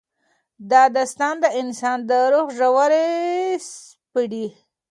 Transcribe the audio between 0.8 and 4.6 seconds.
داستان د انسان د روح ژورې سپړي.